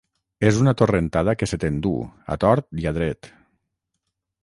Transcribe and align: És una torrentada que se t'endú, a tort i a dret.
És 0.47 0.55
una 0.61 0.73
torrentada 0.81 1.35
que 1.41 1.49
se 1.53 1.61
t'endú, 1.65 1.93
a 2.37 2.41
tort 2.47 2.69
i 2.85 2.93
a 2.93 2.97
dret. 3.01 3.33